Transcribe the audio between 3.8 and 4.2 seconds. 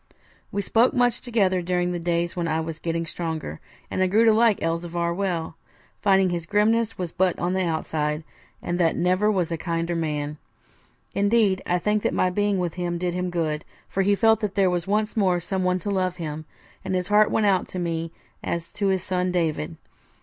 and I